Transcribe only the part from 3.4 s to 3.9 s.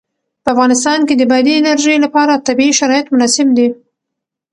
دي.